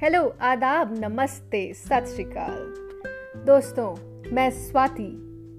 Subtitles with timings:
[0.00, 3.94] Hello आदाब, नमस्ते, सत श्रीकाल। दोस्तों,
[4.34, 5.08] मैं स्वाति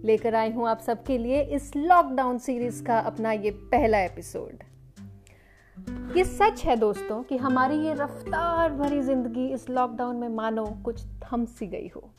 [0.05, 4.63] लेकर आई हूँ आप सबके लिए इस लॉकडाउन सीरीज़ का अपना ये पहला एपिसोड
[6.17, 11.05] ये सच है दोस्तों कि हमारी ये रफ्तार भरी ज़िंदगी इस लॉकडाउन में मानो कुछ
[11.23, 12.09] थम सी गई हो।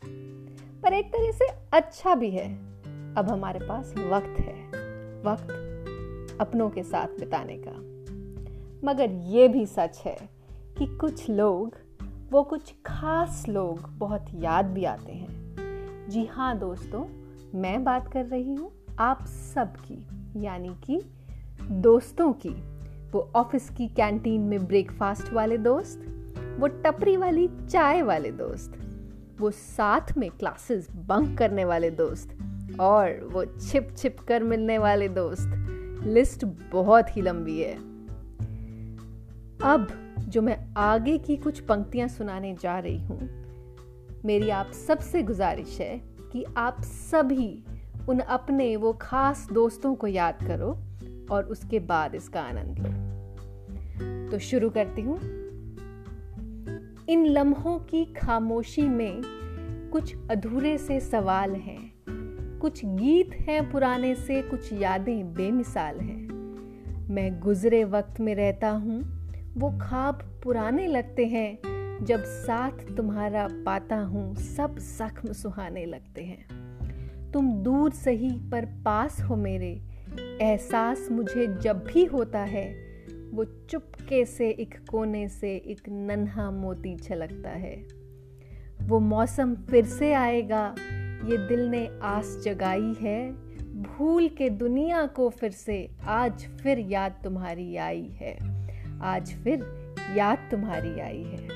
[0.83, 2.53] पर एक तरह से अच्छा भी है,
[3.15, 4.63] अब हमारे पास वक्त है,
[5.23, 7.81] वक्त अपनों के साथ बिताने का।
[8.85, 10.19] मगर ये भी सच है
[10.79, 11.88] कि कुछ लोग
[12.31, 17.05] वो कुछ खास लोग बहुत याद भी आते हैं। जी हाँ दोस्तों,
[17.59, 20.07] मैं बात कर रही हूँ आप सबकी
[20.45, 21.01] यानी कि
[21.63, 22.55] दोस्तों की।
[23.13, 26.05] वो ऑफ़िस की कैंटीन में ब्रेकफास्ट वाले दोस्त,
[26.59, 28.79] वो टपरी वाली चाय वाले दोस्त,
[29.41, 32.39] वो साथ में क्लासेस बंक करने वाले दोस्त
[32.81, 37.77] और वो छिप छिप कर मिलने वाले दोस्त। लिस्ट बहुत ही लंबी है।
[39.63, 39.89] अब
[40.29, 43.29] जो मैं आगे की कुछ पंक्तियाँ सुनाने जा रही हूँ।
[44.25, 46.01] मेरी आप सबसे गुजारिश है
[46.33, 47.65] कि आप सभी
[48.09, 50.79] उन अपने वो खास दोस्तों को याद करो
[51.31, 55.19] और उसके बाद इसका आनंद लो। तो शुरू करती हूँ।
[57.09, 59.21] इन लम्हों की खामोशी में
[59.93, 61.93] कुछ अधूरे से सवाल हैं,
[62.59, 66.29] कुछ गीत हैं पुराने से कुछ यादें बेमिसाल हैं।
[67.11, 69.18] मैं गुजरे वक्त में रहता हूँ
[69.59, 71.59] वो ख्वाब पुराने लगते हैं,
[72.05, 76.49] जब साथ तुम्हारा पाता हूँ, सब जख्म सुहाने लगते हैं।
[77.33, 79.83] तुम दूर सही पर पास हो मेरे,
[80.43, 82.75] एहसास मुझे जब भी होता है,
[83.33, 87.89] वो चुपके से एक कोने से एक नन्हा मोती छलकता है।
[88.83, 90.75] वो मौसम फिर से आएगा,
[91.25, 93.33] ये दिल ने आस जगाई है,
[93.83, 98.58] भूल के दुनिया को फिर से, आज फिर याद तुम्हारी आई है।
[99.03, 99.67] आज फिर
[100.17, 101.49] याद तुम्हारी आई है।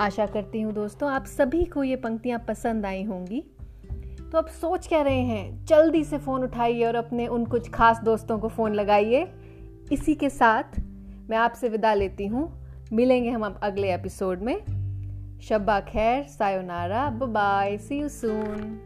[0.00, 3.44] आशा करती हूँ दोस्तों, आप सभी को ये पंक्तियाँ पसंद आई होंगी।
[4.32, 5.64] तो अब सोच क्या रहे हैं?
[5.64, 9.32] जल्दी से फ़ोन उठाइए और अपने उन कुछ खास दोस्तों को फ़ोन लगाइए।
[9.92, 10.62] इसी के साथ
[11.30, 14.60] मैं आपसे विदा लेती हूँ। मिलेंगे हम अब अगले एपिसोड में।
[15.42, 18.78] शब्बा खैर, sayonara bye see you soon